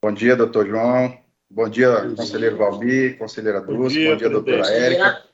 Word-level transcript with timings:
Bom 0.00 0.12
dia, 0.12 0.36
doutor 0.36 0.66
João. 0.66 1.18
Bom 1.50 1.68
dia, 1.68 2.00
Bom 2.00 2.16
conselheiro 2.16 2.56
Valmir, 2.56 3.18
conselheira 3.18 3.60
Dulce. 3.60 3.78
Bom 3.78 3.88
dia, 3.88 4.10
Bom 4.10 4.16
dia 4.16 4.30
doutora 4.30 4.66
Érica. 4.68 5.24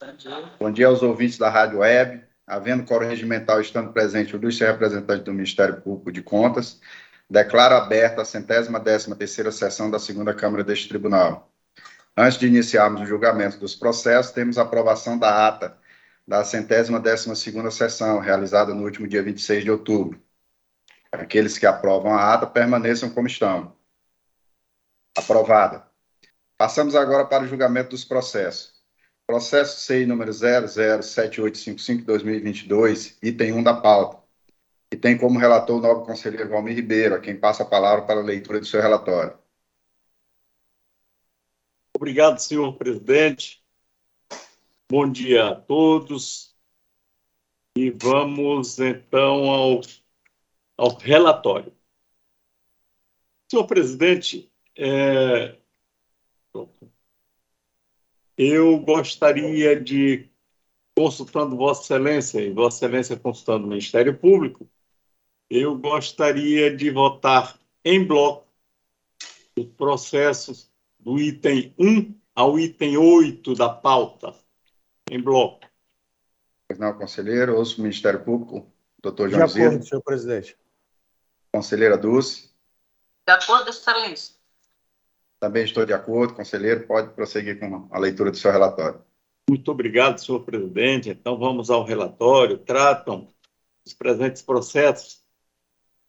Bom 0.00 0.16
dia. 0.16 0.52
Bom 0.58 0.70
dia 0.72 0.86
aos 0.88 1.02
ouvintes 1.02 1.38
da 1.38 1.48
Rádio 1.48 1.78
Web. 1.78 2.22
Havendo 2.46 2.84
coro 2.84 3.06
regimental 3.06 3.60
estando 3.60 3.92
presente 3.92 4.34
o 4.34 4.38
ilustre 4.38 4.66
representante 4.66 5.24
do 5.24 5.32
Ministério 5.32 5.80
Público 5.80 6.10
de 6.10 6.20
Contas, 6.20 6.80
declaro 7.28 7.76
aberta 7.76 8.22
a 8.22 8.24
centésima 8.24 8.80
décima 8.80 9.14
terceira 9.14 9.52
sessão 9.52 9.88
da 9.88 10.00
segunda 10.00 10.34
Câmara 10.34 10.64
deste 10.64 10.88
Tribunal. 10.88 11.48
Antes 12.16 12.38
de 12.38 12.48
iniciarmos 12.48 13.00
o 13.02 13.06
julgamento 13.06 13.58
dos 13.58 13.76
processos, 13.76 14.32
temos 14.32 14.58
a 14.58 14.62
aprovação 14.62 15.16
da 15.16 15.46
ata 15.46 15.78
da 16.26 16.44
centésima 16.44 17.00
décima 17.00 17.34
segunda 17.34 17.70
sessão, 17.70 18.20
realizada 18.20 18.74
no 18.74 18.84
último 18.84 19.08
dia 19.08 19.22
26 19.22 19.64
de 19.64 19.70
outubro. 19.70 20.20
Aqueles 21.12 21.58
que 21.58 21.66
aprovam 21.66 22.14
a 22.14 22.34
ata 22.34 22.46
permaneçam 22.46 23.10
como 23.10 23.26
estão. 23.26 23.76
Aprovada. 25.16 25.84
Passamos 26.56 26.94
agora 26.94 27.26
para 27.26 27.42
o 27.44 27.48
julgamento 27.48 27.90
dos 27.90 28.04
processos. 28.04 28.78
Processo 29.26 29.80
CI 29.80 30.06
número 30.06 30.30
007855-2022, 30.32 33.18
item 33.22 33.52
1 33.52 33.62
da 33.62 33.74
pauta, 33.74 34.20
e 34.92 34.96
tem 34.96 35.16
como 35.16 35.38
relator 35.38 35.78
o 35.78 35.80
novo 35.80 36.04
conselheiro 36.04 36.50
Valmir 36.50 36.74
Ribeiro, 36.74 37.14
a 37.14 37.20
quem 37.20 37.38
passa 37.38 37.62
a 37.62 37.66
palavra 37.66 38.04
para 38.04 38.18
a 38.20 38.24
leitura 38.24 38.58
do 38.58 38.66
seu 38.66 38.82
relatório. 38.82 39.38
Obrigado, 41.94 42.38
senhor 42.38 42.76
presidente. 42.76 43.64
Bom 44.90 45.08
dia 45.08 45.50
a 45.50 45.54
todos. 45.54 46.56
E 47.76 47.90
vamos, 47.90 48.80
então, 48.80 49.48
ao, 49.48 49.80
ao 50.80 50.96
relatório. 50.96 51.74
Senhor 53.50 53.66
presidente, 53.66 54.50
é... 54.78 55.58
eu 58.38 58.78
gostaria 58.78 59.78
de, 59.78 60.30
consultando 60.96 61.54
Vossa 61.54 61.82
Excelência, 61.82 62.40
e 62.40 62.50
Vossa 62.50 62.78
Excelência 62.78 63.18
consultando 63.18 63.66
o 63.66 63.68
Ministério 63.68 64.16
Público, 64.16 64.66
eu 65.50 65.76
gostaria 65.76 66.74
de 66.74 66.90
votar 66.90 67.58
em 67.84 68.02
bloco 68.02 68.48
os 69.58 69.66
processos 69.66 70.72
do 70.98 71.18
item 71.18 71.74
1 71.78 72.14
ao 72.34 72.58
item 72.58 72.96
8 72.96 73.54
da 73.54 73.68
pauta, 73.68 74.34
em 75.10 75.20
bloco. 75.20 75.68
Pois 76.66 76.78
não, 76.78 76.94
conselheiro, 76.94 77.56
ouço 77.56 77.80
o 77.80 77.82
Ministério 77.82 78.24
Público, 78.24 78.72
doutor 79.02 79.28
João 79.28 79.44
De 79.44 79.60
acordo, 79.60 79.84
senhor 79.84 80.02
presidente. 80.02 80.56
Conselheira 81.52 81.96
Dulce. 81.96 82.50
De 83.26 83.32
acordo, 83.32 83.70
excelência. 83.70 84.34
Também 85.38 85.64
estou 85.64 85.86
de 85.86 85.92
acordo, 85.92 86.34
conselheiro, 86.34 86.86
pode 86.86 87.14
prosseguir 87.14 87.58
com 87.58 87.88
a 87.90 87.98
leitura 87.98 88.30
do 88.30 88.36
seu 88.36 88.52
relatório. 88.52 89.02
Muito 89.48 89.70
obrigado, 89.70 90.18
senhor 90.18 90.40
presidente. 90.40 91.08
Então, 91.08 91.38
vamos 91.38 91.70
ao 91.70 91.84
relatório. 91.84 92.58
Tratam 92.58 93.28
os 93.84 93.94
presentes 93.94 94.42
processos 94.42 95.20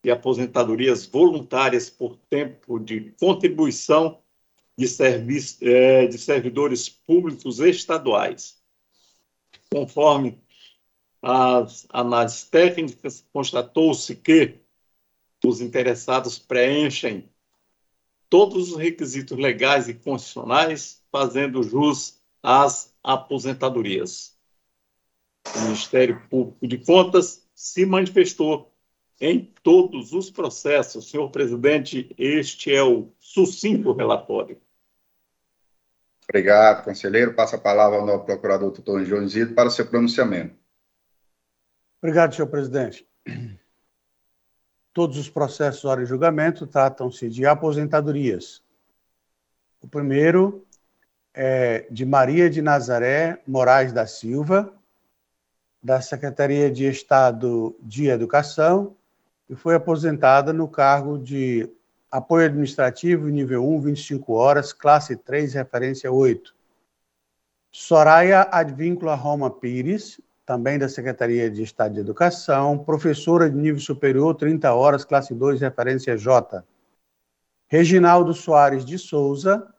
e 0.03 0.11
aposentadorias 0.11 1.05
voluntárias 1.05 1.89
por 1.89 2.17
tempo 2.29 2.79
de 2.79 3.13
contribuição 3.19 4.19
de, 4.77 4.87
serviço, 4.87 5.57
é, 5.61 6.07
de 6.07 6.17
servidores 6.17 6.89
públicos 6.89 7.59
estaduais. 7.59 8.61
Conforme 9.71 10.41
as 11.21 11.87
análises 11.89 12.43
técnicas, 12.43 13.25
constatou-se 13.31 14.15
que 14.15 14.60
os 15.43 15.61
interessados 15.61 16.37
preenchem 16.37 17.29
todos 18.29 18.71
os 18.71 18.77
requisitos 18.77 19.37
legais 19.37 19.89
e 19.89 19.93
constitucionais, 19.93 21.03
fazendo 21.11 21.61
jus 21.63 22.21
às 22.41 22.95
aposentadorias. 23.03 24.37
O 25.55 25.61
Ministério 25.61 26.21
Público 26.29 26.67
de 26.67 26.77
Contas 26.77 27.45
se 27.53 27.85
manifestou 27.85 28.71
em 29.19 29.53
todos 29.61 30.13
os 30.13 30.29
processos. 30.29 31.09
Senhor 31.09 31.29
presidente, 31.29 32.13
este 32.17 32.73
é 32.73 32.81
o 32.81 33.11
sucinto 33.19 33.91
relatório. 33.91 34.59
Obrigado, 36.23 36.85
conselheiro. 36.85 37.35
Passa 37.35 37.57
a 37.57 37.59
palavra 37.59 37.99
ao 37.99 38.05
novo 38.05 38.23
procurador 38.23 38.71
doutor 38.71 39.03
João 39.03 39.23
Isidro 39.23 39.53
para 39.53 39.67
o 39.67 39.71
seu 39.71 39.85
pronunciamento. 39.85 40.55
Obrigado, 42.01 42.33
senhor 42.33 42.47
presidente. 42.47 43.05
Todos 44.93 45.17
os 45.17 45.29
processos 45.29 45.85
hora 45.85 46.03
de 46.03 46.09
julgamento 46.09 46.67
tratam-se 46.67 47.29
de 47.29 47.45
aposentadorias. 47.45 48.61
O 49.81 49.87
primeiro 49.87 50.65
é 51.33 51.87
de 51.89 52.05
Maria 52.05 52.49
de 52.49 52.61
Nazaré 52.61 53.41
Moraes 53.47 53.93
da 53.93 54.05
Silva, 54.05 54.73
da 55.81 56.01
Secretaria 56.01 56.69
de 56.69 56.85
Estado 56.85 57.75
de 57.81 58.07
Educação, 58.07 58.95
e 59.49 59.55
foi 59.55 59.75
aposentada 59.75 60.51
no 60.51 60.67
cargo 60.67 61.17
de 61.17 61.69
apoio 62.11 62.45
administrativo 62.45 63.29
nível 63.29 63.65
1, 63.65 63.81
25 63.81 64.33
horas, 64.33 64.73
classe 64.73 65.15
3, 65.15 65.53
referência 65.53 66.11
8. 66.11 66.53
Soraya 67.71 68.47
Advíncula 68.51 69.15
Roma 69.15 69.49
Pires, 69.49 70.19
também 70.51 70.77
da 70.77 70.89
Secretaria 70.89 71.49
de 71.49 71.63
Estado 71.63 71.93
de 71.93 72.01
Educação, 72.01 72.77
professora 72.77 73.49
de 73.49 73.55
nível 73.55 73.79
superior, 73.79 74.35
30 74.35 74.73
horas, 74.73 75.05
classe 75.05 75.33
2, 75.33 75.61
referência 75.61 76.17
J. 76.17 76.61
Reginaldo 77.69 78.33
Soares 78.33 78.83
de 78.83 78.99
Souza, 78.99 79.73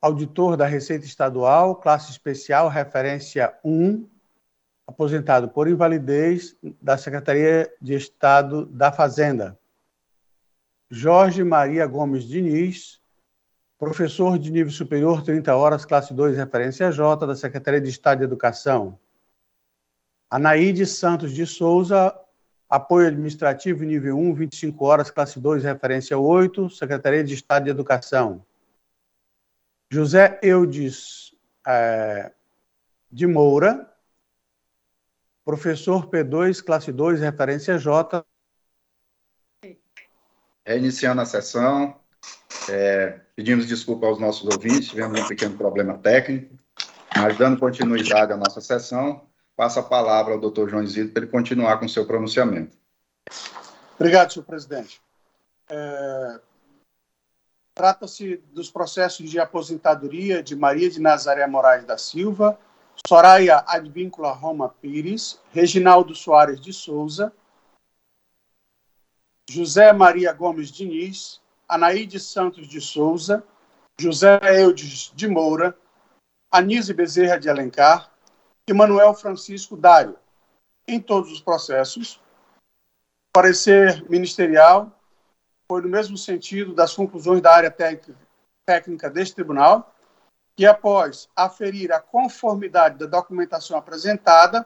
auditor 0.00 0.56
da 0.56 0.64
Receita 0.64 1.04
Estadual, 1.04 1.76
classe 1.76 2.12
especial, 2.12 2.70
referência 2.70 3.54
1, 3.62 4.08
aposentado 4.86 5.50
por 5.50 5.68
invalidez 5.68 6.56
da 6.80 6.96
Secretaria 6.96 7.70
de 7.82 7.92
Estado 7.92 8.64
da 8.64 8.90
Fazenda. 8.90 9.58
Jorge 10.90 11.44
Maria 11.44 11.86
Gomes 11.86 12.24
Diniz, 12.24 13.02
professor 13.84 14.38
de 14.38 14.50
nível 14.50 14.72
superior, 14.72 15.22
30 15.22 15.54
horas, 15.54 15.84
classe 15.84 16.14
2, 16.14 16.38
referência 16.38 16.90
J, 16.90 17.26
da 17.26 17.36
Secretaria 17.36 17.80
de 17.80 17.90
Estado 17.90 18.18
de 18.18 18.24
Educação. 18.24 18.98
Anaíde 20.30 20.86
Santos 20.86 21.32
de 21.34 21.46
Souza, 21.46 22.18
apoio 22.66 23.08
administrativo 23.08 23.84
nível 23.84 24.16
1, 24.16 24.34
25 24.34 24.84
horas, 24.86 25.10
classe 25.10 25.38
2, 25.38 25.64
referência 25.64 26.18
8, 26.18 26.70
Secretaria 26.70 27.22
de 27.22 27.34
Estado 27.34 27.64
de 27.64 27.70
Educação. 27.70 28.44
José 29.90 30.40
Eudes 30.42 31.36
é, 31.66 32.32
de 33.12 33.26
Moura, 33.26 33.92
Professor 35.44 36.08
P2, 36.08 36.64
classe 36.64 36.90
2, 36.90 37.20
referência 37.20 37.78
J. 37.78 38.24
Reiniciando 40.66 41.20
a 41.20 41.26
sessão, 41.26 42.00
é, 42.70 43.20
pedimos 43.36 43.66
desculpa 43.66 44.06
aos 44.06 44.18
nossos 44.18 44.44
ouvintes, 44.44 44.88
tivemos 44.88 45.20
um 45.20 45.28
pequeno 45.28 45.56
problema 45.56 45.98
técnico, 45.98 46.54
mas 47.16 47.36
dando 47.36 47.58
continuidade 47.58 48.32
à 48.32 48.36
nossa 48.36 48.60
sessão, 48.60 49.22
passo 49.56 49.80
a 49.80 49.82
palavra 49.82 50.34
ao 50.34 50.40
doutor 50.40 50.68
João 50.68 50.82
Isidro 50.82 51.12
para 51.12 51.22
ele 51.22 51.30
continuar 51.30 51.78
com 51.78 51.88
seu 51.88 52.06
pronunciamento. 52.06 52.76
Obrigado, 53.96 54.32
senhor 54.32 54.44
presidente. 54.44 55.00
É, 55.68 56.40
Trata-se 57.74 58.36
dos 58.52 58.70
processos 58.70 59.28
de 59.28 59.40
aposentadoria 59.40 60.40
de 60.42 60.54
Maria 60.54 60.88
de 60.88 61.00
Nazaré 61.00 61.44
Moraes 61.48 61.84
da 61.84 61.98
Silva, 61.98 62.56
Soraya 63.04 63.64
Advíncula 63.66 64.30
Roma 64.30 64.68
Pires, 64.68 65.40
Reginaldo 65.52 66.14
Soares 66.14 66.60
de 66.60 66.72
Souza, 66.72 67.32
José 69.50 69.92
Maria 69.92 70.32
Gomes 70.32 70.70
Diniz, 70.70 71.40
Anaíde 71.68 72.20
Santos 72.20 72.68
de 72.68 72.80
Souza, 72.80 73.42
José 73.98 74.38
Eudes 74.60 75.12
de 75.14 75.28
Moura, 75.28 75.76
Anise 76.50 76.92
Bezerra 76.92 77.38
de 77.38 77.48
Alencar 77.48 78.10
e 78.66 78.72
Manuel 78.72 79.14
Francisco 79.14 79.76
Dário, 79.76 80.16
em 80.86 81.00
todos 81.00 81.32
os 81.32 81.40
processos. 81.40 82.20
Parecer 83.32 84.08
ministerial 84.08 84.92
foi 85.68 85.82
no 85.82 85.88
mesmo 85.88 86.16
sentido 86.16 86.74
das 86.74 86.94
conclusões 86.94 87.40
da 87.40 87.54
área 87.54 87.74
técnica 88.66 89.10
deste 89.10 89.34
tribunal, 89.34 89.94
que, 90.56 90.64
após 90.66 91.28
aferir 91.34 91.90
a 91.92 91.98
conformidade 92.00 92.98
da 92.98 93.06
documentação 93.06 93.76
apresentada, 93.76 94.64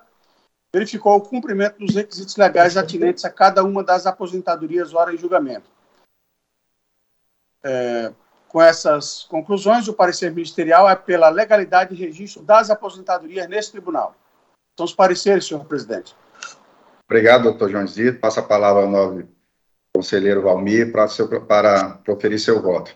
verificou 0.71 1.17
o 1.17 1.23
cumprimento 1.23 1.79
dos 1.79 1.95
requisitos 1.95 2.37
legais 2.37 2.77
atinentes 2.77 3.25
a 3.25 3.31
cada 3.31 3.65
uma 3.65 3.83
das 3.83 4.07
aposentadorias 4.07 4.93
hora 4.93 5.15
em 5.15 5.17
julgamento. 5.17 5.71
É, 7.65 8.13
com 8.49 8.63
essas 8.63 9.25
conclusões, 9.25 9.89
o 9.89 9.93
parecer 9.93 10.31
ministerial 10.31 10.89
é 10.89 10.97
pela 10.97 11.29
legalidade 11.29 11.95
e 11.95 11.99
registro 11.99 12.43
das 12.43 12.71
aposentadorias 12.71 13.49
nesse 13.49 13.73
tribunal. 13.73 14.15
São 14.77 14.87
os 14.87 14.95
pareceres, 14.95 15.47
senhor 15.47 15.65
presidente. 15.65 16.15
Obrigado, 17.05 17.45
doutor 17.45 17.71
João 17.71 17.87
Zito. 17.87 18.21
Passa 18.21 18.41
a 18.41 18.45
palavra 18.45 18.83
ao 18.83 18.89
novo 18.89 19.29
conselheiro 19.95 20.43
Valmir 20.43 20.93
para, 20.93 21.09
seu, 21.09 21.45
para 21.45 21.95
proferir 22.05 22.39
seu 22.39 22.63
voto. 22.63 22.95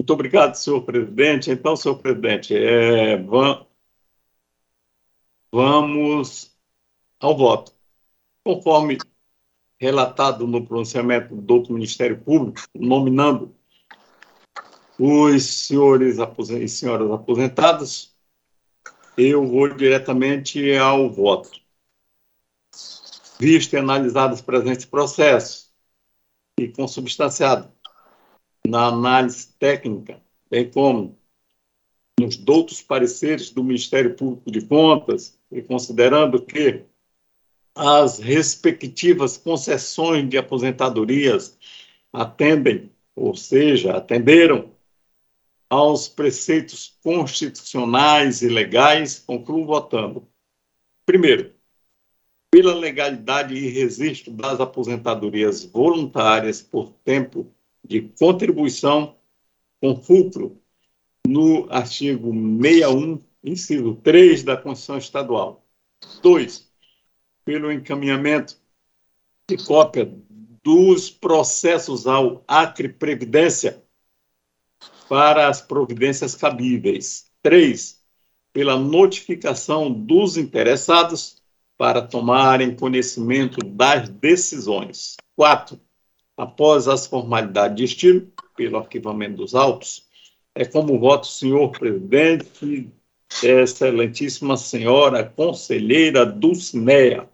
Muito 0.00 0.12
obrigado, 0.12 0.54
senhor 0.54 0.82
presidente. 0.82 1.50
Então, 1.50 1.76
senhor 1.76 1.96
presidente, 1.98 2.56
é, 2.56 3.16
vamos 5.52 6.56
ao 7.20 7.36
voto. 7.36 7.72
Conforme 8.44 8.98
relatado 9.82 10.46
no 10.46 10.64
pronunciamento 10.64 11.34
do 11.34 11.72
Ministério 11.72 12.16
Público, 12.16 12.60
nominando 12.72 13.52
os 14.96 15.42
senhores 15.42 16.18
e 16.50 16.68
senhoras 16.68 17.10
aposentados, 17.10 18.14
eu 19.18 19.44
vou 19.44 19.74
diretamente 19.74 20.72
ao 20.76 21.10
voto. 21.10 21.50
Visto 23.40 23.72
e 23.72 23.76
analisado 23.76 24.32
os 24.32 24.40
presentes 24.40 24.84
processos 24.84 25.72
e 26.56 26.68
consubstanciado 26.68 27.68
na 28.64 28.86
análise 28.86 29.48
técnica, 29.58 30.22
bem 30.48 30.70
como 30.70 31.18
nos 32.20 32.36
doutos 32.36 32.80
pareceres 32.80 33.50
do 33.50 33.64
Ministério 33.64 34.14
Público 34.14 34.48
de 34.48 34.64
Contas, 34.64 35.36
e 35.50 35.60
considerando 35.60 36.40
que 36.40 36.84
as 37.74 38.18
respectivas 38.18 39.36
concessões 39.36 40.28
de 40.28 40.36
aposentadorias 40.36 41.56
atendem, 42.12 42.90
ou 43.14 43.34
seja, 43.34 43.96
atenderam 43.96 44.70
aos 45.70 46.06
preceitos 46.06 46.98
constitucionais 47.02 48.42
e 48.42 48.48
legais, 48.48 49.18
concluo 49.18 49.64
votando. 49.64 50.28
Primeiro, 51.06 51.54
pela 52.50 52.74
legalidade 52.74 53.54
e 53.54 53.70
registro 53.70 54.30
das 54.32 54.60
aposentadorias 54.60 55.64
voluntárias 55.64 56.60
por 56.60 56.92
tempo 57.02 57.50
de 57.82 58.02
contribuição 58.02 59.16
com 59.80 59.96
fulcro 59.96 60.60
no 61.26 61.66
artigo 61.70 62.30
61, 62.30 63.18
inciso 63.42 63.94
3 63.96 64.42
da 64.42 64.56
Constituição 64.56 64.98
Estadual. 64.98 65.64
Dois, 66.22 66.70
pelo 67.44 67.72
encaminhamento 67.72 68.56
de 69.48 69.56
cópia 69.56 70.12
dos 70.62 71.10
processos 71.10 72.06
ao 72.06 72.44
Acre 72.46 72.88
Previdência 72.88 73.82
para 75.08 75.48
as 75.48 75.60
providências 75.60 76.34
cabíveis. 76.34 77.26
Três, 77.42 78.00
pela 78.52 78.78
notificação 78.78 79.92
dos 79.92 80.36
interessados 80.36 81.42
para 81.76 82.00
tomarem 82.02 82.76
conhecimento 82.76 83.58
das 83.64 84.08
decisões. 84.08 85.16
Quatro, 85.34 85.80
após 86.36 86.86
as 86.86 87.06
formalidades 87.06 87.76
de 87.76 87.84
estilo, 87.84 88.32
pelo 88.56 88.78
arquivamento 88.78 89.36
dos 89.36 89.54
autos, 89.54 90.06
é 90.54 90.64
como 90.64 90.98
voto, 90.98 91.26
senhor 91.26 91.72
presidente, 91.72 92.90
excelentíssima 93.42 94.56
senhora 94.56 95.24
conselheira 95.24 96.26
Dulcinea. 96.26 97.28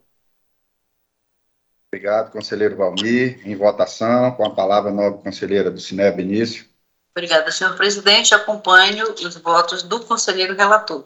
Obrigado, 1.91 2.31
conselheiro 2.31 2.77
Valmir. 2.77 3.41
Em 3.49 3.57
votação, 3.57 4.31
com 4.33 4.45
a 4.45 4.55
palavra, 4.55 4.91
nova 4.91 5.17
conselheira 5.19 5.71
Dulcinea 5.71 6.13
Benício. 6.13 6.67
Obrigada, 7.17 7.51
senhor 7.51 7.75
presidente. 7.77 8.35
Acompanho 8.35 9.13
os 9.13 9.37
votos 9.37 9.83
do 9.83 10.01
conselheiro 10.01 10.55
relator. 10.55 11.05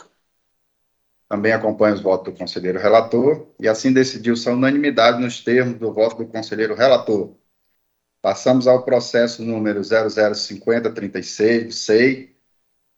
Também 1.28 1.52
acompanho 1.52 1.94
os 1.94 2.00
votos 2.00 2.32
do 2.32 2.38
conselheiro 2.38 2.78
relator 2.78 3.46
e 3.58 3.68
assim 3.68 3.92
decidiu-se 3.92 4.46
a 4.48 4.52
unanimidade 4.52 5.20
nos 5.20 5.40
termos 5.40 5.78
do 5.78 5.92
voto 5.92 6.16
do 6.16 6.26
conselheiro 6.26 6.74
relator. 6.74 7.32
Passamos 8.20 8.66
ao 8.66 8.82
processo 8.82 9.40
número 9.40 9.82
005036 9.82 11.64
do 11.64 11.72
SEI, 11.72 12.36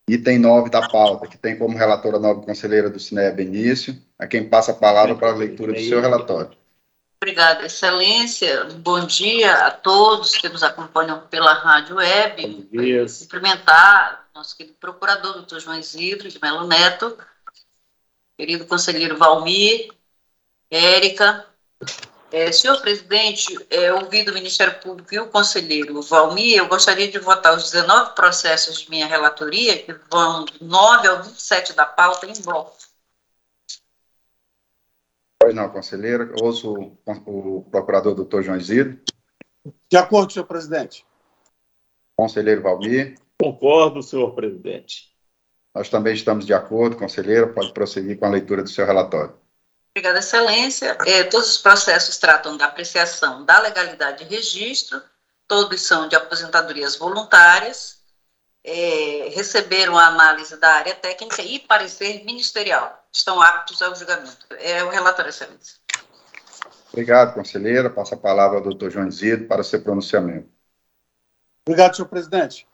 item 0.09 0.39
9 0.39 0.71
da 0.71 0.89
pauta, 0.89 1.29
que 1.29 1.39
tem 1.39 1.57
como 1.57 1.77
relatora 1.77 2.17
a 2.17 2.21
nova 2.21 2.43
conselheira 2.43 2.91
do 2.91 2.99
Cineia 2.99 3.31
Benício, 3.31 3.97
a 4.19 4.27
quem 4.27 4.49
passa 4.49 4.73
a 4.73 4.75
palavra 4.75 5.15
para 5.15 5.29
a 5.31 5.37
leitura 5.37 5.73
do 5.73 5.81
seu 5.81 6.01
relatório. 6.01 6.64
Obrigada, 7.25 7.65
Excelência. 7.65 8.65
Bom 8.65 9.07
dia 9.07 9.67
a 9.67 9.71
todos 9.71 10.33
que 10.33 10.47
nos 10.47 10.63
acompanham 10.63 11.21
pela 11.29 11.55
rádio 11.55 11.97
web. 11.97 12.47
Bom 12.47 12.83
dia. 12.83 13.07
Cumprimentar 13.19 14.29
nosso 14.35 14.55
querido 14.55 14.77
procurador, 14.79 15.33
doutor 15.33 15.59
João 15.59 15.79
Isidro 15.79 16.29
de 16.29 16.39
Melo 16.39 16.67
Neto, 16.67 17.17
querido 18.37 18.67
conselheiro 18.67 19.17
Valmir, 19.17 19.89
Érica. 20.71 21.47
É, 22.31 22.53
senhor 22.53 22.79
presidente, 22.83 23.59
é, 23.71 23.91
ouvido 23.91 24.31
o 24.31 24.35
Ministério 24.35 24.79
Público 24.81 25.15
e 25.15 25.19
o 25.19 25.31
conselheiro 25.31 26.03
Valmir, 26.03 26.59
eu 26.59 26.69
gostaria 26.69 27.11
de 27.11 27.19
votar 27.19 27.57
os 27.57 27.71
19 27.71 28.15
processos 28.15 28.83
de 28.83 28.91
minha 28.91 29.07
relatoria, 29.07 29.83
que 29.83 29.95
vão 30.11 30.45
do 30.45 30.63
9 30.63 31.09
ao 31.09 31.23
27 31.23 31.73
da 31.73 31.87
pauta, 31.87 32.27
em 32.27 32.43
bloco. 32.43 32.77
Não, 35.55 35.69
conselheira. 35.69 36.33
Ouço 36.41 36.73
o, 36.73 36.99
o 37.27 37.63
procurador 37.71 38.15
doutor 38.15 38.43
João 38.43 38.59
Isidro. 38.59 38.99
De 39.91 39.97
acordo, 39.97 40.33
senhor 40.33 40.47
presidente. 40.47 41.07
Conselheiro 42.17 42.63
Valmir. 42.63 43.15
Concordo, 43.41 44.03
senhor 44.03 44.35
presidente. 44.35 45.15
Nós 45.75 45.89
também 45.89 46.15
estamos 46.15 46.47
de 46.47 46.55
acordo, 46.55 46.97
conselheira. 46.97 47.47
Pode 47.49 47.73
prosseguir 47.73 48.19
com 48.19 48.27
a 48.27 48.31
leitura 48.31 48.63
do 48.63 48.69
seu 48.69 48.87
relatório. 48.87 49.35
Obrigada, 49.91 50.19
Excelência. 50.19 50.97
É, 51.07 51.23
todos 51.25 51.51
os 51.51 51.59
processos 51.59 52.19
tratam 52.19 52.57
da 52.57 52.67
apreciação 52.67 53.45
da 53.45 53.61
legalidade 53.61 54.25
de 54.25 54.35
registro, 54.35 55.01
todos 55.47 55.83
são 55.83 56.09
de 56.09 56.17
aposentadorias 56.17 56.97
voluntárias, 56.97 57.94
é, 58.65 59.29
receberam 59.35 59.99
a 59.99 60.07
análise 60.07 60.57
da 60.57 60.71
área 60.71 60.95
técnica 60.95 61.43
e 61.43 61.59
parecer 61.59 62.25
ministerial. 62.25 63.05
Estão 63.13 63.41
aptos 63.41 63.83
ao 63.83 63.95
julgamento. 63.95 64.47
É 64.59 64.83
o 64.83 64.89
relatório, 64.89 65.29
excelência. 65.29 65.77
Obrigado, 66.91 67.35
conselheira. 67.35 67.91
Passa 67.91 68.15
a 68.15 68.19
palavra 68.19 68.59
ao 68.59 68.65
doutor 68.65 68.91
João 68.91 69.11
Zido 69.11 69.47
para 69.47 69.63
seu 69.63 69.83
pronunciamento. 69.83 70.49
Obrigado, 71.67 71.97
senhor 71.97 72.09
presidente. 72.09 72.67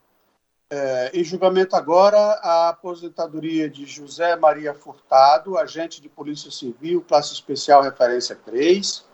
É, 0.72 1.10
em 1.12 1.24
julgamento 1.24 1.74
agora, 1.74 2.16
a 2.16 2.68
aposentadoria 2.68 3.68
de 3.68 3.84
José 3.86 4.36
Maria 4.36 4.72
Furtado, 4.72 5.58
agente 5.58 6.00
de 6.00 6.08
Polícia 6.08 6.50
Civil, 6.50 7.04
classe 7.08 7.32
especial 7.32 7.82
referência 7.82 8.36
3. 8.44 9.04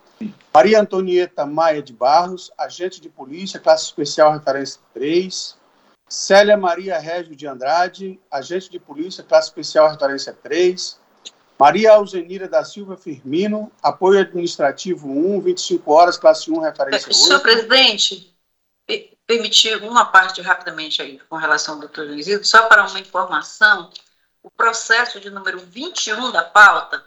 Maria 0.52 0.80
Antonieta 0.80 1.46
Maia 1.46 1.82
de 1.82 1.92
Barros, 1.92 2.50
agente 2.58 3.00
de 3.00 3.08
polícia, 3.08 3.60
classe 3.60 3.84
especial 3.84 4.32
referência 4.32 4.80
3. 4.92 5.56
Célia 6.08 6.56
Maria 6.56 6.98
Régio 6.98 7.34
de 7.34 7.46
Andrade, 7.46 8.20
agente 8.30 8.70
de 8.70 8.78
polícia, 8.78 9.24
classe 9.24 9.48
especial 9.48 9.90
referência 9.90 10.32
3. 10.32 11.00
Maria 11.58 11.92
Alzenira 11.92 12.48
da 12.48 12.64
Silva 12.64 12.96
Firmino, 12.96 13.72
apoio 13.82 14.20
administrativo 14.20 15.08
1, 15.08 15.40
25 15.40 15.92
horas, 15.92 16.16
classe 16.18 16.50
1, 16.50 16.60
referência 16.60 17.08
8. 17.08 17.14
Senhor 17.14 17.40
presidente, 17.40 18.36
permitir 19.26 19.82
uma 19.82 20.04
parte 20.04 20.40
rapidamente 20.40 21.02
aí 21.02 21.18
com 21.28 21.36
relação 21.36 21.74
ao 21.74 21.80
doutor 21.80 22.06
Luizito, 22.06 22.46
só 22.46 22.68
para 22.68 22.86
uma 22.86 23.00
informação, 23.00 23.90
o 24.42 24.50
processo 24.50 25.18
de 25.18 25.28
número 25.30 25.58
21 25.58 26.30
da 26.30 26.42
pauta 26.42 27.02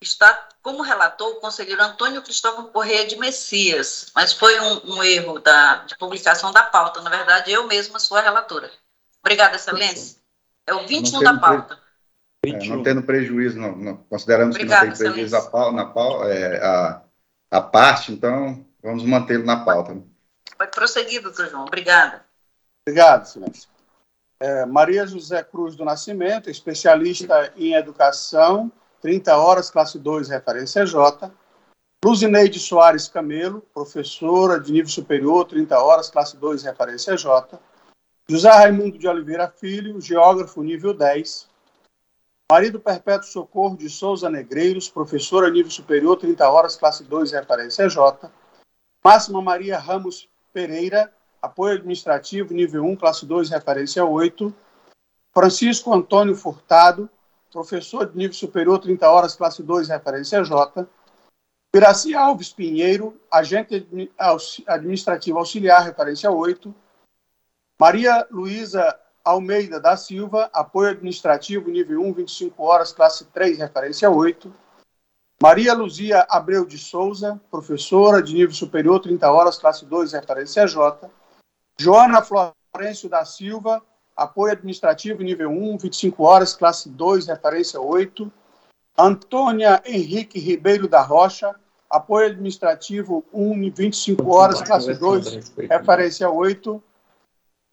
está 0.00 0.48
como 0.62 0.82
relator 0.82 1.28
o 1.28 1.40
conselheiro 1.40 1.82
Antônio 1.82 2.22
Cristóvão 2.22 2.68
Correia 2.68 3.06
de 3.06 3.16
Messias, 3.16 4.10
mas 4.14 4.32
foi 4.32 4.58
um, 4.60 4.96
um 4.96 5.02
erro 5.02 5.38
da, 5.38 5.76
de 5.84 5.96
publicação 5.96 6.52
da 6.52 6.62
pauta. 6.62 7.00
Na 7.02 7.10
verdade, 7.10 7.50
eu 7.50 7.66
mesma 7.66 7.98
sou 7.98 8.16
a 8.16 8.20
relatora. 8.20 8.70
Obrigada, 9.20 9.56
Excelência. 9.56 10.18
É 10.66 10.74
o 10.74 10.86
21 10.86 11.20
da 11.20 11.38
pauta. 11.38 11.78
Pre... 12.40 12.52
É, 12.52 12.66
não 12.66 12.82
tendo 12.82 13.02
prejuízo, 13.02 13.58
não, 13.58 13.74
não, 13.74 13.96
consideramos 13.96 14.54
Obrigada, 14.54 14.82
que 14.82 14.90
não 14.90 14.96
tem 14.96 15.06
prejuízo 15.06 15.36
a, 15.36 15.42
pau, 15.42 15.72
na 15.72 15.84
pau, 15.86 16.28
é, 16.28 16.62
a, 16.62 17.02
a 17.50 17.60
parte, 17.60 18.12
então 18.12 18.64
vamos 18.82 19.02
mantê-lo 19.02 19.44
na 19.44 19.64
pauta. 19.64 20.00
Pode 20.56 20.70
prosseguir, 20.70 21.22
doutor 21.22 21.48
João. 21.48 21.64
Obrigada. 21.64 22.24
Obrigado, 22.86 23.26
Silêncio. 23.26 23.68
É, 24.38 24.64
Maria 24.66 25.06
José 25.06 25.42
Cruz 25.42 25.74
do 25.74 25.84
Nascimento, 25.84 26.50
especialista 26.50 27.52
em 27.56 27.74
educação 27.74 28.70
30 29.06 29.36
horas, 29.36 29.70
classe 29.70 30.00
2, 30.00 30.30
referência 30.30 30.84
J. 30.84 31.30
Luzineide 32.04 32.58
Soares 32.58 33.06
Camelo, 33.06 33.62
professora 33.72 34.58
de 34.58 34.72
nível 34.72 34.90
superior, 34.90 35.44
30 35.44 35.78
horas, 35.78 36.10
classe 36.10 36.36
2, 36.36 36.64
referência 36.64 37.16
J. 37.16 37.56
José 38.28 38.48
Raimundo 38.48 38.98
de 38.98 39.06
Oliveira 39.06 39.46
Filho, 39.46 40.00
geógrafo, 40.00 40.60
nível 40.60 40.92
10. 40.92 41.46
Marido 42.50 42.80
Perpétuo 42.80 43.28
Socorro 43.28 43.76
de 43.76 43.88
Souza 43.88 44.28
Negreiros, 44.28 44.88
professora 44.88 45.48
nível 45.50 45.70
superior, 45.70 46.16
30 46.16 46.50
horas, 46.50 46.74
classe 46.74 47.04
2, 47.04 47.30
referência 47.30 47.88
J. 47.88 48.28
Máxima 49.04 49.40
Maria 49.40 49.78
Ramos 49.78 50.28
Pereira, 50.52 51.12
apoio 51.40 51.74
administrativo, 51.74 52.52
nível 52.52 52.84
1, 52.84 52.96
classe 52.96 53.24
2, 53.24 53.50
referência 53.50 54.04
8. 54.04 54.52
Francisco 55.32 55.94
Antônio 55.94 56.34
Furtado, 56.34 57.08
professor 57.56 58.04
de 58.06 58.18
nível 58.18 58.34
superior, 58.34 58.78
30 58.78 59.10
horas, 59.10 59.34
classe 59.34 59.62
2, 59.62 59.88
referência 59.88 60.44
J. 60.44 60.86
Piraci 61.72 62.14
Alves 62.14 62.52
Pinheiro, 62.52 63.18
agente 63.32 63.88
administrativo 64.66 65.38
auxiliar, 65.38 65.82
referência 65.82 66.30
8. 66.30 66.74
Maria 67.80 68.26
Luísa 68.30 68.94
Almeida 69.24 69.80
da 69.80 69.96
Silva, 69.96 70.50
apoio 70.52 70.90
administrativo, 70.90 71.70
nível 71.70 72.02
1, 72.02 72.12
25 72.12 72.62
horas, 72.62 72.92
classe 72.92 73.24
3, 73.24 73.58
referência 73.58 74.10
8. 74.10 74.52
Maria 75.42 75.72
Luzia 75.72 76.26
Abreu 76.28 76.66
de 76.66 76.76
Souza, 76.76 77.40
professora 77.50 78.22
de 78.22 78.34
nível 78.34 78.54
superior, 78.54 79.00
30 79.00 79.30
horas, 79.30 79.58
classe 79.58 79.86
2, 79.86 80.12
referência 80.12 80.66
J. 80.66 81.10
Joana 81.78 82.22
Florencio 82.22 83.08
da 83.08 83.24
Silva, 83.24 83.82
apoio 84.16 84.52
administrativo, 84.52 85.22
nível 85.22 85.50
1, 85.50 85.78
25 85.78 86.22
horas, 86.24 86.56
classe 86.56 86.88
2, 86.88 87.26
referência 87.26 87.80
8. 87.80 88.32
Antônia 88.96 89.82
Henrique 89.84 90.38
Ribeiro 90.38 90.88
da 90.88 91.02
Rocha, 91.02 91.54
apoio 91.90 92.28
administrativo 92.28 93.24
1, 93.32 93.70
25 93.70 94.34
horas, 94.34 94.62
classe 94.62 94.94
2, 94.94 95.52
referência 95.68 96.30
8. 96.30 96.82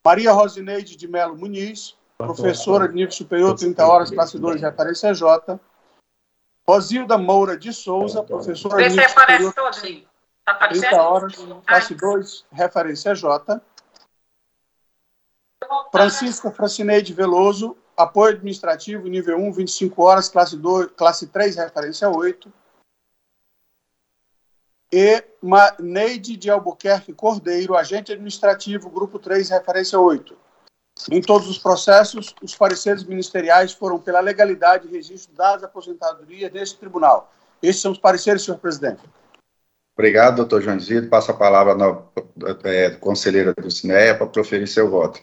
Maria 0.06 0.34
Rosineide 0.34 0.98
de 0.98 1.08
Melo 1.08 1.38
Muniz, 1.38 1.96
professora 2.18 2.90
de 2.90 2.96
nível 2.96 3.12
superior, 3.12 3.56
30 3.56 3.88
horas, 3.88 4.12
classe 4.12 4.38
2, 4.38 4.62
referência 4.62 5.14
J. 5.14 5.60
Rosilda 6.68 7.18
Moura 7.18 7.58
de 7.58 7.72
Souza, 7.72 8.22
professora 8.22 8.84
de 8.84 8.90
nível 8.90 9.10
superior, 9.10 9.54
30 10.70 11.02
horas, 11.02 11.36
classe 11.66 11.96
2, 11.96 12.46
referência 12.52 13.16
J. 13.16 13.62
Francisca 15.92 16.52
Francineide 16.52 17.14
Veloso, 17.14 17.78
apoio 17.96 18.34
administrativo, 18.36 19.08
nível 19.08 19.38
1, 19.38 19.52
25 19.54 20.04
horas, 20.04 20.30
classe, 20.30 20.58
2, 20.58 20.92
classe 20.96 21.28
3, 21.28 21.56
referência 21.56 22.10
8. 22.10 22.52
E 24.92 25.24
Neide 25.80 26.38
de 26.38 26.50
Albuquerque 26.50 27.14
Cordeiro, 27.14 27.76
agente 27.76 28.12
administrativo, 28.12 28.90
grupo 28.90 29.18
3, 29.18 29.50
referência 29.50 30.00
8. 30.00 30.38
Em 31.12 31.22
todos 31.22 31.50
os 31.50 31.58
processos, 31.58 32.36
os 32.42 32.56
pareceres 32.56 33.04
ministeriais 33.04 33.74
foram 33.74 34.00
pela 34.00 34.20
legalidade 34.20 34.88
e 34.88 34.92
registro 34.92 35.36
das 35.36 35.64
aposentadorias 35.64 36.52
neste 36.52 36.78
tribunal. 36.78 37.32
Esses 37.62 37.82
são 37.82 37.92
os 37.92 37.98
pareceres, 37.98 38.44
senhor 38.44 38.58
presidente. 38.58 39.02
Obrigado, 39.98 40.38
doutor 40.38 40.62
Joãozito. 40.62 41.10
Passa 41.10 41.32
a 41.32 41.36
palavra 41.36 41.74
à 41.74 42.70
é, 42.70 42.92
conselheira 42.92 43.54
do 43.54 43.72
CINEA 43.72 44.16
para 44.16 44.28
proferir 44.28 44.68
seu 44.68 44.90
voto. 44.90 45.22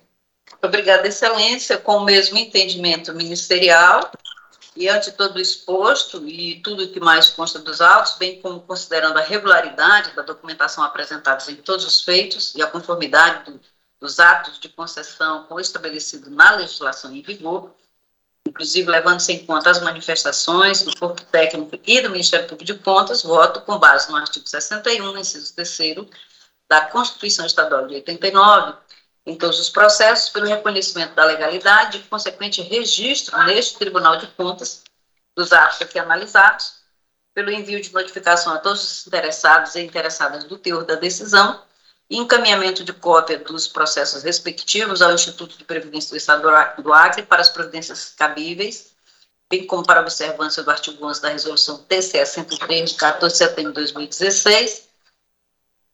Obrigada, 0.63 1.09
Excelência, 1.09 1.79
com 1.79 1.99
o 1.99 2.05
mesmo 2.05 2.37
entendimento 2.37 3.15
ministerial 3.15 4.11
e 4.77 4.89
ante 4.89 5.11
todo 5.13 5.37
o 5.37 5.41
exposto 5.41 6.27
e 6.27 6.61
tudo 6.61 6.85
o 6.85 6.89
que 6.89 7.01
mais 7.01 7.29
consta 7.31 7.59
dos 7.59 7.81
autos, 7.81 8.17
bem 8.19 8.41
como 8.41 8.61
considerando 8.61 9.19
a 9.19 9.23
regularidade 9.23 10.15
da 10.15 10.23
documentação 10.23 10.85
apresentada 10.85 11.51
em 11.51 11.57
todos 11.57 11.85
os 11.85 12.03
feitos 12.03 12.55
e 12.55 12.63
a 12.63 12.67
conformidade 12.67 13.51
do, 13.51 13.61
dos 14.01 14.21
atos 14.21 14.59
de 14.59 14.69
concessão 14.69 15.45
com 15.45 15.57
o 15.57 15.61
estabelecido 15.61 16.31
na 16.31 16.53
legislação 16.57 17.15
em 17.15 17.23
vigor, 17.23 17.75
inclusive 18.47 18.91
levando-se 18.91 19.33
em 19.33 19.45
conta 19.45 19.71
as 19.71 19.83
manifestações 19.83 20.83
do 20.83 20.97
corpo 20.97 21.23
técnico 21.25 21.79
e 21.87 22.01
do 22.01 22.11
Ministério 22.11 22.49
Público 22.49 22.73
de 22.73 22.79
Contas, 22.83 23.23
voto 23.23 23.61
com 23.63 23.79
base 23.79 24.11
no 24.11 24.17
artigo 24.17 24.49
61, 24.49 25.19
inciso 25.19 25.55
3 25.55 26.09
da 26.69 26.83
Constituição 26.83 27.45
Estadual 27.45 27.87
de 27.87 27.95
89, 27.97 28.77
em 29.31 29.37
todos 29.37 29.61
os 29.61 29.71
processos 29.71 30.29
pelo 30.29 30.47
reconhecimento 30.47 31.15
da 31.15 31.25
legalidade 31.25 31.99
e 31.99 32.03
consequente 32.03 32.61
registro 32.63 33.41
neste 33.45 33.79
Tribunal 33.79 34.17
de 34.17 34.27
Contas 34.29 34.83
dos 35.37 35.53
atos 35.53 35.81
aqui 35.81 36.01
analisados, 36.01 36.81
pelo 37.33 37.51
envio 37.51 37.81
de 37.81 37.93
notificação 37.93 38.53
a 38.53 38.59
todos 38.59 38.83
os 38.83 39.07
interessados 39.07 39.77
e 39.77 39.83
interessadas 39.83 40.45
do 40.45 40.59
teor 40.59 40.85
da 40.85 40.97
decisão 40.97 41.63
e 42.11 42.17
encaminhamento 42.17 42.83
de 42.83 42.93
cópia 42.93 43.39
dos 43.39 43.69
processos 43.69 44.25
respectivos 44.25 45.01
ao 45.01 45.15
Instituto 45.15 45.57
de 45.57 45.63
Previdência 45.63 46.11
do 46.11 46.17
Estado 46.17 46.43
do 46.83 46.93
Acre 46.93 47.23
para 47.23 47.41
as 47.41 47.49
providências 47.49 48.13
cabíveis, 48.17 48.93
bem 49.49 49.65
como 49.65 49.87
para 49.87 50.01
observância 50.01 50.65
do 50.65 50.71
artigo 50.73 51.07
11 51.07 51.23
da 51.23 51.29
Resolução 51.29 51.79
TCE 51.85 52.27
103, 52.27 52.91
de 52.91 52.97
14 52.97 53.33
de 53.33 53.39
setembro 53.39 53.71
de 53.71 53.77
2016, 53.77 54.89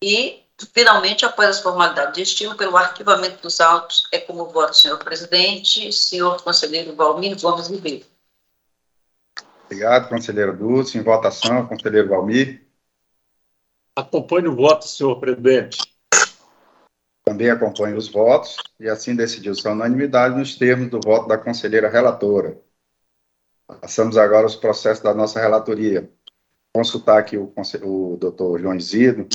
e 0.02 0.45
Finalmente, 0.72 1.24
após 1.24 1.50
as 1.50 1.60
formalidades 1.60 2.14
de 2.14 2.22
estilo, 2.22 2.56
pelo 2.56 2.76
arquivamento 2.76 3.42
dos 3.42 3.60
autos, 3.60 4.08
é 4.10 4.18
como 4.18 4.46
voto 4.46 4.74
senhor 4.74 4.98
presidente, 4.98 5.92
senhor 5.92 6.42
conselheiro 6.42 6.94
Valmir 6.94 7.38
Gomes 7.40 7.68
Ribeiro. 7.68 8.06
Obrigado, 9.66 10.08
conselheiro 10.08 10.56
Dulce. 10.56 10.96
Em 10.96 11.02
votação, 11.02 11.66
conselheiro 11.66 12.08
Valmir. 12.08 12.64
Acompanhe 13.94 14.48
o 14.48 14.56
voto, 14.56 14.86
senhor 14.86 15.18
presidente. 15.20 15.78
Também 17.24 17.50
acompanho 17.50 17.96
os 17.96 18.08
votos 18.08 18.56
e 18.78 18.88
assim 18.88 19.14
decidiu-se 19.16 19.66
a 19.66 19.72
unanimidade 19.72 20.38
nos 20.38 20.54
termos 20.56 20.88
do 20.88 21.00
voto 21.00 21.26
da 21.26 21.36
conselheira 21.36 21.88
relatora. 21.88 22.56
Passamos 23.80 24.16
agora 24.16 24.44
aos 24.44 24.54
processos 24.54 25.02
da 25.02 25.12
nossa 25.12 25.40
relatoria. 25.40 26.08
Consultar 26.72 27.18
aqui 27.18 27.36
o, 27.36 27.52
o 27.82 28.16
doutor 28.16 28.60
João 28.60 28.76
Isidro, 28.76 29.26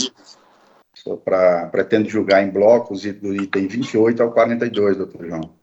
para 1.23 1.67
pretendo 1.67 2.09
julgar 2.09 2.43
em 2.43 2.49
blocos 2.49 3.03
do 3.03 3.35
item 3.35 3.67
28 3.67 4.21
ao 4.21 4.31
42, 4.31 4.97
doutor 4.97 5.27
João. 5.27 5.55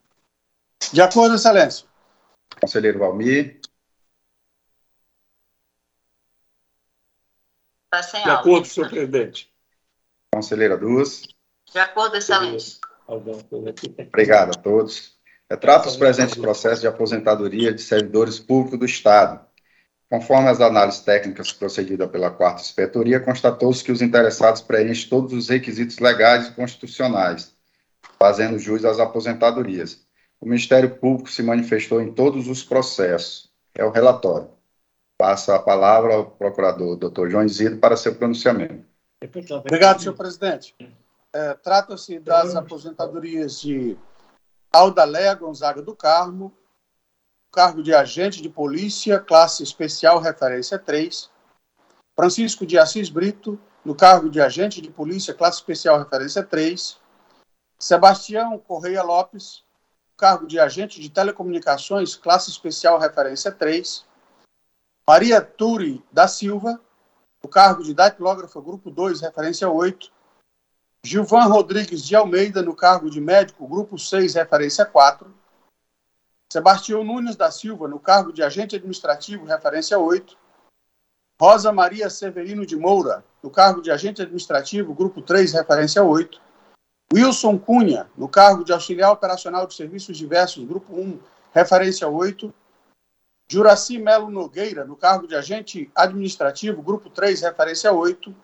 De 0.93 1.01
acordo, 1.01 1.35
excelência. 1.35 1.87
Conselheiro 2.61 2.99
Valmir. 2.99 3.61
Está 7.85 8.03
sem 8.03 8.23
De 8.23 8.31
acordo, 8.31 8.67
senhor 8.67 8.91
presidente. 8.91 9.53
Conselheira 10.33 10.77
Duz. 10.77 11.23
De 11.73 11.79
acordo, 11.79 12.17
excelência. 12.17 12.81
Obrigado 13.07 14.51
a 14.51 14.61
todos. 14.61 15.19
Retrata 15.51 15.89
os 15.89 15.97
presentes 15.97 16.37
processos 16.37 16.81
de 16.81 16.87
aposentadoria 16.87 17.73
de 17.73 17.81
servidores 17.81 18.39
públicos 18.39 18.79
do 18.79 18.85
Estado 18.85 19.48
Conforme 20.11 20.49
as 20.49 20.61
análises 20.61 21.01
técnicas 21.01 21.53
procedidas 21.53 22.11
pela 22.11 22.31
quarta 22.31 22.63
inspetoria, 22.63 23.21
constatou-se 23.21 23.85
que 23.85 23.93
os 23.93 24.01
interessados 24.01 24.63
preenchem 24.63 25.09
todos 25.09 25.35
os 25.35 25.49
requisitos 25.51 25.99
legais 25.99 26.49
e 26.49 26.53
constitucionais, 26.53 27.53
fazendo 28.19 28.59
jus 28.59 28.87
às 28.87 28.99
aposentadorias. 28.99 30.01
O 30.41 30.47
Ministério 30.47 30.97
Público 30.97 31.31
se 31.31 31.43
manifestou 31.43 32.01
em 32.01 32.13
todos 32.13 32.49
os 32.49 32.63
processos. 32.63 33.51
É 33.75 33.85
o 33.85 33.91
relatório. 33.91 34.49
Passa 35.19 35.57
a 35.57 35.59
palavra 35.59 36.15
ao 36.15 36.31
procurador, 36.31 36.97
doutor 36.97 37.29
João 37.29 37.45
Isidro, 37.45 37.79
para 37.79 37.97
seu 37.97 38.15
pronunciamento. 38.15 38.87
Obrigado, 39.59 40.01
senhor 40.01 40.15
presidente. 40.15 40.75
É, 41.33 41.55
Trata-se 41.55 42.19
das 42.19 42.57
aposentadorias 42.57 43.61
de 43.61 43.99
Aldalé 44.73 45.35
Gonzaga 45.35 45.83
do 45.83 45.95
Carmo, 45.95 46.57
cargo 47.51 47.83
de 47.83 47.95
agente 47.95 48.43
de 48.43 48.49
polícia, 48.49 49.19
classe 49.19 49.63
especial, 49.63 50.21
referência 50.21 50.79
3. 50.79 51.31
Francisco 52.15 52.67
de 52.67 52.79
Assis 52.79 53.09
Brito, 53.09 53.59
no 53.85 53.95
cargo 53.95 54.29
de 54.29 54.41
agente 54.41 54.81
de 54.81 54.91
polícia, 54.91 55.33
classe 55.33 55.59
especial, 55.59 55.99
referência 55.99 56.43
3. 56.43 56.99
Sebastião 57.79 58.59
Correia 58.59 59.03
Lopes, 59.03 59.63
cargo 60.17 60.47
de 60.47 60.59
agente 60.59 61.01
de 61.01 61.09
telecomunicações, 61.09 62.17
classe 62.17 62.51
especial, 62.51 62.99
referência 62.99 63.53
3. 63.53 64.05
Maria 65.07 65.41
Turi 65.41 66.05
da 66.13 66.29
Silva, 66.29 66.81
o 67.43 67.49
cargo 67.49 67.83
de 67.83 67.95
datilógrafa, 67.95 68.61
grupo 68.61 68.91
2, 68.91 69.21
referência 69.21 69.71
8. 69.71 70.13
Gilvan 71.05 71.45
Rodrigues 71.45 72.05
de 72.05 72.17
Almeida, 72.17 72.61
no 72.61 72.75
cargo 72.75 73.09
de 73.09 73.21
médico, 73.21 73.67
grupo 73.67 73.97
6, 73.97 74.35
referência 74.35 74.85
4. 74.85 75.33
Sebastião 76.51 77.05
Nunes 77.05 77.37
da 77.37 77.51
Silva, 77.51 77.87
no 77.87 78.01
cargo 78.01 78.33
de 78.33 78.43
agente 78.43 78.75
administrativo, 78.75 79.45
referência 79.45 79.99
8. 79.99 80.37
Rosa 81.39 81.71
Maria 81.71 82.09
Severino 82.09 82.65
de 82.65 82.75
Moura, 82.75 83.23
no 83.43 83.51
cargo 83.51 83.83
de 83.83 83.91
agente 83.91 84.23
administrativo, 84.23 84.95
grupo 84.95 85.21
3, 85.21 85.53
referência 85.53 86.03
8. 86.03 86.41
Wilson 87.13 87.59
Cunha, 87.59 88.09
no 88.17 88.29
cargo 88.29 88.65
de 88.65 88.73
auxiliar 88.73 89.13
operacional 89.13 89.67
de 89.67 89.75
serviços 89.75 90.17
diversos, 90.17 90.65
grupo 90.65 90.95
1, 90.95 91.21
referência 91.53 92.09
8. 92.09 92.53
Juraci 93.51 93.99
Melo 93.99 94.31
Nogueira, 94.31 94.85
no 94.85 94.97
cargo 94.97 95.27
de 95.27 95.35
agente 95.35 95.91
administrativo, 95.95 96.83
grupo 96.83 97.11
3, 97.11 97.43
referência 97.43 97.93
8. 97.93 98.35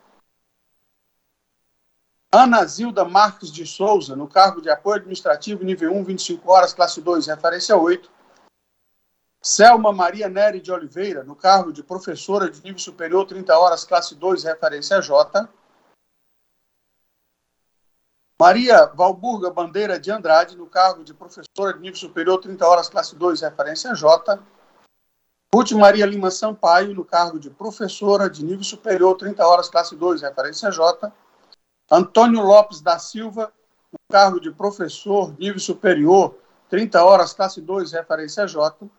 Ana 2.37 2.65
Zilda 2.65 3.05
Marques 3.05 3.49
de 3.49 3.65
Souza, 3.65 4.13
no 4.13 4.27
cargo 4.27 4.59
de 4.59 4.69
apoio 4.69 4.97
administrativo, 4.97 5.63
nível 5.63 5.93
1, 5.93 6.03
25 6.03 6.51
horas, 6.51 6.73
classe 6.73 6.99
2, 6.99 7.27
referência 7.27 7.77
8. 7.77 8.11
Selma 9.41 9.93
Maria 9.93 10.27
Nery 10.27 10.59
de 10.59 10.69
Oliveira, 10.69 11.23
no 11.23 11.33
cargo 11.33 11.71
de 11.71 11.81
professora 11.81 12.49
de 12.49 12.61
nível 12.61 12.77
superior, 12.77 13.25
30 13.25 13.57
horas, 13.57 13.85
classe 13.85 14.15
2, 14.15 14.43
referência 14.43 15.01
J. 15.01 15.47
Maria 18.37 18.85
Valburga 18.87 19.49
Bandeira 19.49 19.97
de 19.97 20.11
Andrade, 20.11 20.57
no 20.57 20.67
cargo 20.67 21.05
de 21.05 21.13
professora 21.13 21.71
de 21.71 21.79
nível 21.79 21.97
superior, 21.97 22.41
30 22.41 22.67
horas, 22.67 22.89
classe 22.89 23.15
2, 23.15 23.39
referência 23.39 23.95
J. 23.95 24.43
Ruth 25.53 25.71
Maria 25.71 26.05
Lima 26.05 26.29
Sampaio, 26.29 26.93
no 26.93 27.05
cargo 27.05 27.39
de 27.39 27.49
professora 27.49 28.29
de 28.29 28.43
nível 28.43 28.65
superior, 28.65 29.15
30 29.15 29.47
horas, 29.47 29.69
classe 29.69 29.95
2, 29.95 30.21
referência 30.21 30.69
J. 30.69 31.13
Antônio 31.89 32.41
Lopes 32.41 32.81
da 32.81 32.97
Silva, 32.97 33.53
no 33.91 33.99
cargo 34.09 34.39
de 34.39 34.51
professor, 34.51 35.37
nível 35.37 35.59
superior, 35.59 36.35
30 36.69 37.03
horas, 37.03 37.33
classe 37.33 37.61
2, 37.61 37.91
referência 37.91 38.47
J. 38.47 38.89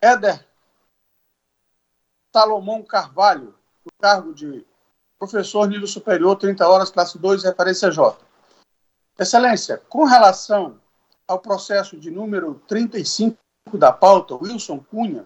Éder 0.00 0.46
Salomão 2.34 2.82
Carvalho, 2.82 3.54
no 3.84 3.92
cargo 4.00 4.34
de 4.34 4.66
professor, 5.18 5.68
nível 5.68 5.86
superior, 5.86 6.36
30 6.36 6.66
horas, 6.68 6.90
classe 6.90 7.18
2, 7.18 7.44
referência 7.44 7.90
J. 7.90 8.18
Excelência, 9.18 9.78
com 9.88 10.04
relação 10.04 10.80
ao 11.28 11.38
processo 11.38 11.96
de 11.96 12.10
número 12.10 12.60
35 12.66 13.38
da 13.74 13.92
pauta, 13.92 14.34
Wilson 14.34 14.80
Cunha, 14.90 15.24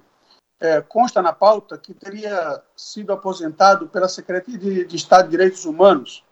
é, 0.61 0.81
consta 0.83 1.23
na 1.23 1.33
pauta 1.33 1.79
que 1.79 1.95
teria 1.95 2.63
sido 2.77 3.13
aposentado 3.13 3.89
pela 3.89 4.09
Secretaria 4.09 4.59
de, 4.59 4.85
de 4.85 4.97
Estado 4.97 5.25
de 5.25 5.31
Direitos 5.31 5.65
Humanos, 5.65 6.25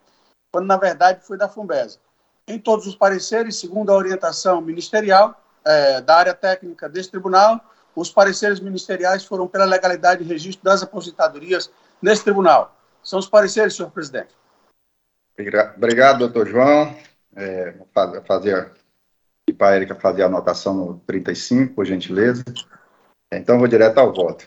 quando 0.56 0.68
na 0.68 0.78
verdade 0.78 1.20
foi 1.22 1.36
da 1.36 1.50
Fumbesa. 1.50 1.98
Em 2.48 2.58
todos 2.58 2.86
os 2.86 2.96
pareceres, 2.96 3.60
segundo 3.60 3.92
a 3.92 3.94
orientação 3.94 4.58
ministerial 4.62 5.38
é, 5.62 6.00
da 6.00 6.16
área 6.16 6.32
técnica 6.32 6.88
desse 6.88 7.10
tribunal, 7.10 7.60
os 7.94 8.10
pareceres 8.10 8.58
ministeriais 8.58 9.22
foram 9.22 9.46
pela 9.46 9.66
legalidade 9.66 10.24
e 10.24 10.26
registro 10.26 10.64
das 10.64 10.82
aposentadorias 10.82 11.70
nesse 12.00 12.24
tribunal. 12.24 12.74
São 13.02 13.18
os 13.18 13.28
pareceres, 13.28 13.76
senhor 13.76 13.90
presidente. 13.90 14.34
Obrigado, 15.76 16.20
doutor 16.20 16.48
João. 16.48 16.96
É, 17.36 17.74
fazer 18.26 18.72
para 19.58 19.74
a 19.74 19.76
Erika 19.76 19.94
fazer 19.94 20.22
a 20.22 20.26
anotação 20.26 20.72
no 20.72 20.98
35, 21.00 21.74
por 21.74 21.84
gentileza. 21.84 22.42
Então, 23.30 23.58
vou 23.58 23.68
direto 23.68 23.98
ao 23.98 24.10
voto. 24.10 24.46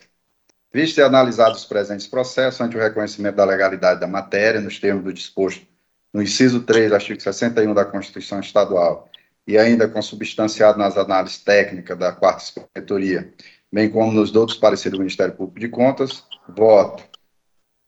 Visto 0.74 0.98
e 0.98 1.04
analisados 1.04 1.60
os 1.60 1.66
presentes 1.66 2.08
processos, 2.08 2.60
ante 2.62 2.76
o 2.76 2.80
reconhecimento 2.80 3.36
da 3.36 3.46
legalidade 3.46 4.00
da 4.00 4.08
matéria, 4.08 4.60
nos 4.60 4.80
termos 4.80 5.04
do 5.04 5.14
disposto 5.14 5.70
no 6.14 6.22
inciso 6.22 6.62
3, 6.62 6.92
artigo 6.92 7.22
61 7.22 7.74
da 7.74 7.86
Constituição 7.86 8.40
Estadual, 8.40 9.10
e 9.48 9.58
ainda 9.58 9.88
consubstanciado 9.88 10.78
nas 10.78 10.98
análises 10.98 11.40
técnicas 11.40 11.98
da 11.98 12.12
quarta 12.12 12.44
inspetoria, 12.44 13.34
bem 13.72 13.90
como 13.90 14.12
nos 14.12 14.36
outros 14.36 14.58
pareceres 14.58 14.98
do 14.98 15.02
Ministério 15.02 15.36
Público 15.36 15.60
de 15.60 15.70
Contas, 15.70 16.24
voto 16.48 17.04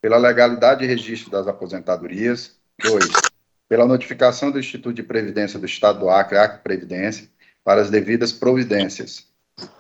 pela 0.02 0.18
legalidade 0.18 0.84
e 0.84 0.88
registro 0.88 1.30
das 1.30 1.48
aposentadorias. 1.48 2.56
Dois, 2.82 3.08
pela 3.70 3.86
notificação 3.86 4.50
do 4.50 4.60
Instituto 4.60 4.96
de 4.96 5.04
Previdência 5.04 5.60
do 5.60 5.66
Estado 5.68 6.00
do 6.00 6.10
Acre, 6.10 6.38
Acre 6.38 6.64
Previdência, 6.64 7.30
para 7.64 7.82
as 7.82 7.92
devidas 7.92 8.32
providências. 8.32 9.28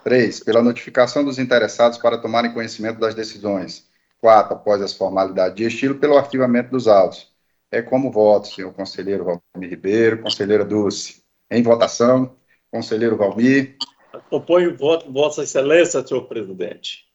3. 0.03 0.41
Pela 0.41 0.61
notificação 0.61 1.23
dos 1.23 1.39
interessados 1.39 1.97
para 1.97 2.19
tomarem 2.19 2.53
conhecimento 2.53 2.99
das 2.99 3.15
decisões. 3.15 3.87
4. 4.19 4.53
Após 4.53 4.81
as 4.81 4.93
formalidades 4.93 5.55
de 5.55 5.63
estilo, 5.63 5.95
pelo 5.95 6.17
arquivamento 6.17 6.69
dos 6.69 6.87
autos. 6.87 7.30
É 7.73 7.81
como 7.81 8.11
voto, 8.11 8.49
senhor 8.49 8.73
conselheiro 8.73 9.23
Valmir 9.23 9.69
Ribeiro, 9.69 10.21
conselheira 10.21 10.65
Dulce. 10.65 11.23
Em 11.49 11.63
votação, 11.63 12.35
conselheiro 12.69 13.15
Valmir. 13.15 13.77
Acompanho 14.11 14.73
o 14.73 14.77
voto, 14.77 15.09
Vossa 15.09 15.43
Excelência, 15.43 16.05
senhor 16.05 16.27
presidente. 16.27 17.07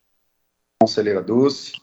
Conselheira 0.81 1.21
Dulce. 1.21 1.73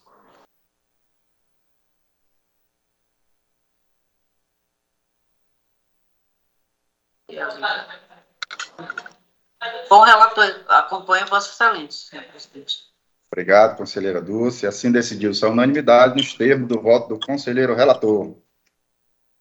Bom 9.88 10.02
relator, 10.02 10.64
acompanho 10.66 11.28
Vossa 11.28 11.52
Excelência, 11.52 12.11
senhor 12.11 12.25
presidente. 12.25 12.93
Obrigado, 13.31 13.76
conselheira 13.76 14.21
Dulce. 14.21 14.66
Assim 14.66 14.90
decidiu-se 14.90 15.45
a 15.45 15.49
unanimidade 15.49 16.16
nos 16.16 16.35
termos 16.35 16.66
do 16.66 16.83
voto 16.83 17.09
do 17.16 17.25
conselheiro 17.25 17.76
relator. 17.76 18.43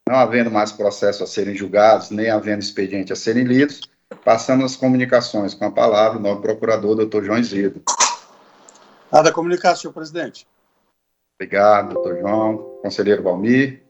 Não 0.07 0.15
havendo 0.17 0.51
mais 0.51 0.71
processos 0.71 1.21
a 1.21 1.27
serem 1.27 1.55
julgados, 1.55 2.09
nem 2.09 2.29
havendo 2.29 2.61
expediente 2.61 3.13
a 3.13 3.15
serem 3.15 3.43
lidos, 3.43 3.81
passamos 4.23 4.65
às 4.65 4.75
comunicações. 4.75 5.53
Com 5.53 5.65
a 5.65 5.71
palavra, 5.71 6.19
o 6.19 6.21
novo 6.21 6.41
procurador, 6.41 6.95
doutor 6.95 7.23
João 7.23 7.39
Isidro. 7.39 7.81
Nada 9.11 9.29
a 9.29 9.33
comunicar, 9.33 9.75
senhor 9.75 9.93
presidente. 9.93 10.47
Obrigado, 11.35 11.93
doutor 11.93 12.19
João. 12.19 12.79
Conselheiro 12.81 13.23
Valmir. 13.23 13.83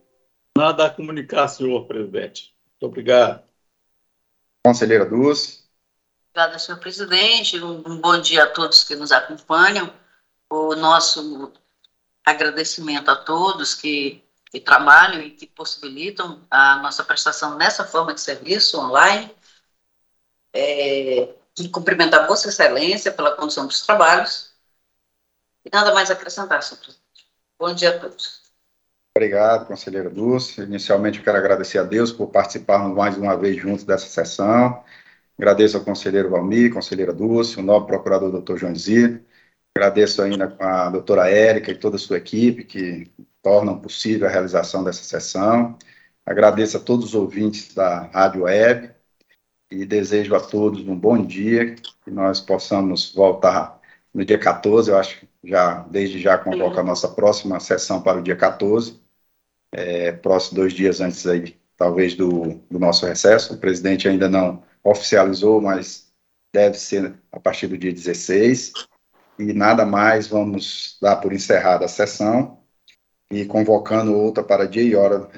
Nada 0.56 0.86
a 0.86 0.90
comunicar, 0.90 1.48
senhor 1.48 1.86
presidente. 1.86 2.54
Muito 2.72 2.90
obrigado. 2.90 3.42
Conselheira 4.64 5.04
Dulce. 5.04 5.64
Obrigada, 6.30 6.58
senhor 6.58 6.78
presidente. 6.78 7.62
Um, 7.62 8.00
bom 8.00 8.20
dia 8.20 8.44
a 8.44 8.50
todos 8.50 8.82
que 8.82 8.96
nos 8.96 9.12
acompanham. 9.12 9.92
O 10.50 10.74
nosso 10.74 11.52
agradecimento 12.24 13.10
a 13.10 13.16
todos 13.16 13.74
que, 13.74 14.23
que 14.54 14.60
trabalham 14.60 15.20
e 15.20 15.32
que 15.32 15.48
possibilitam 15.48 16.40
a 16.48 16.76
nossa 16.76 17.02
prestação 17.02 17.56
nessa 17.56 17.84
forma 17.84 18.14
de 18.14 18.20
serviço 18.20 18.78
online. 18.78 19.28
É, 20.52 21.34
e 21.58 21.68
cumprimentar 21.68 22.28
Vossa 22.28 22.48
Excelência 22.48 23.10
pela 23.10 23.34
condução 23.34 23.66
dos 23.66 23.84
trabalhos. 23.84 24.52
E 25.64 25.70
nada 25.72 25.92
mais 25.92 26.08
a 26.08 26.12
acrescentar, 26.12 26.62
senhor 26.62 26.80
presidente. 26.80 27.26
Bom 27.58 27.74
dia 27.74 27.96
a 27.96 27.98
todos. 27.98 28.42
Obrigado, 29.16 29.66
conselheira 29.66 30.08
Dulce. 30.08 30.60
Inicialmente, 30.60 31.18
eu 31.18 31.24
quero 31.24 31.38
agradecer 31.38 31.78
a 31.78 31.82
Deus 31.82 32.12
por 32.12 32.28
participarmos 32.28 32.96
mais 32.96 33.16
uma 33.16 33.36
vez 33.36 33.60
juntos 33.60 33.84
dessa 33.84 34.06
sessão 34.06 34.84
Agradeço 35.36 35.76
ao 35.76 35.84
conselheiro 35.84 36.30
Valmir, 36.30 36.72
conselheira 36.72 37.12
Dulce, 37.12 37.58
o 37.58 37.62
novo 37.62 37.86
procurador 37.86 38.30
doutor 38.30 38.56
João 38.56 38.74
Zir. 38.76 39.20
Agradeço 39.76 40.22
ainda 40.22 40.56
a 40.60 40.88
doutora 40.88 41.28
Érica 41.28 41.72
e 41.72 41.76
toda 41.76 41.96
a 41.96 41.98
sua 41.98 42.18
equipe 42.18 42.62
que 42.62 43.10
tornam 43.42 43.78
possível 43.78 44.28
a 44.28 44.30
realização 44.30 44.84
dessa 44.84 45.02
sessão. 45.02 45.76
Agradeço 46.24 46.76
a 46.76 46.80
todos 46.80 47.06
os 47.06 47.14
ouvintes 47.14 47.74
da 47.74 48.02
Rádio 48.06 48.42
Web 48.42 48.90
e 49.70 49.84
desejo 49.84 50.34
a 50.36 50.40
todos 50.40 50.86
um 50.86 50.96
bom 50.96 51.24
dia, 51.26 51.74
que 52.04 52.10
nós 52.10 52.40
possamos 52.40 53.12
voltar 53.12 53.80
no 54.14 54.24
dia 54.24 54.38
14, 54.38 54.90
eu 54.90 54.96
acho 54.96 55.20
que 55.20 55.28
já, 55.42 55.80
desde 55.90 56.20
já, 56.20 56.38
convoca 56.38 56.80
a 56.80 56.84
nossa 56.84 57.08
próxima 57.08 57.58
sessão 57.58 58.00
para 58.00 58.18
o 58.18 58.22
dia 58.22 58.36
14, 58.36 59.00
é, 59.72 60.12
próximo 60.12 60.60
dois 60.60 60.72
dias 60.72 61.00
antes 61.00 61.26
aí, 61.26 61.56
talvez, 61.76 62.14
do, 62.14 62.60
do 62.70 62.78
nosso 62.78 63.04
recesso. 63.04 63.54
O 63.54 63.58
presidente 63.58 64.08
ainda 64.08 64.28
não 64.28 64.62
oficializou, 64.84 65.60
mas 65.60 66.06
deve 66.54 66.78
ser 66.78 67.12
a 67.32 67.40
partir 67.40 67.66
do 67.66 67.76
dia 67.76 67.92
16. 67.92 68.72
E 69.38 69.52
nada 69.52 69.84
mais, 69.84 70.28
vamos 70.28 70.96
dar 71.00 71.16
por 71.16 71.32
encerrada 71.32 71.84
a 71.84 71.88
sessão 71.88 72.58
e 73.30 73.44
convocando 73.44 74.14
outra 74.16 74.44
para 74.44 74.68
dia 74.68 74.82
e 74.82 74.94
hora 74.94 75.28